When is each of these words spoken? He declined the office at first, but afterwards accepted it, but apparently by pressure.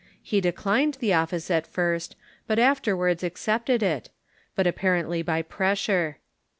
He 0.23 0.41
declined 0.41 0.95
the 0.95 1.13
office 1.13 1.51
at 1.51 1.67
first, 1.67 2.15
but 2.47 2.57
afterwards 2.57 3.23
accepted 3.23 3.83
it, 3.83 4.09
but 4.55 4.65
apparently 4.65 5.21
by 5.21 5.43
pressure. 5.43 6.17